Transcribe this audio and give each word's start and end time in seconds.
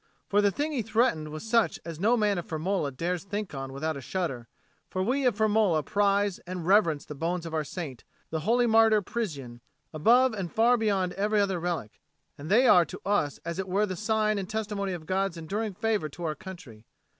For 0.29 0.41
the 0.41 0.49
thing 0.49 0.71
he 0.71 0.81
threatened 0.81 1.29
was 1.29 1.47
such 1.47 1.79
as 1.85 1.99
no 1.99 2.17
man 2.17 2.39
of 2.39 2.47
Firmola 2.47 2.89
dares 2.91 3.23
think 3.23 3.53
on 3.53 3.71
without 3.71 3.95
a 3.95 4.01
shudder; 4.01 4.47
for 4.89 5.03
we 5.03 5.27
of 5.27 5.37
Firmola 5.37 5.85
prize 5.85 6.39
and 6.47 6.65
reverence 6.65 7.05
the 7.05 7.13
bones 7.13 7.45
of 7.45 7.53
our 7.53 7.63
saint, 7.63 8.03
the 8.31 8.39
holy 8.39 8.65
martyr 8.65 9.03
Prisian, 9.03 9.61
above 9.93 10.33
and 10.33 10.51
far 10.51 10.75
beyond 10.75 11.13
every 11.13 11.39
other 11.39 11.59
relic, 11.59 12.01
and 12.35 12.49
they 12.49 12.65
are 12.65 12.83
to 12.85 12.99
us 13.05 13.37
as 13.45 13.59
it 13.59 13.67
were 13.69 13.85
the 13.85 13.95
sign 13.95 14.39
and 14.39 14.49
testimony 14.49 14.93
of 14.93 15.05
God's 15.05 15.37
enduring 15.37 15.75
favour 15.75 16.09
to 16.09 16.23
our 16.23 16.33
country. 16.33 16.87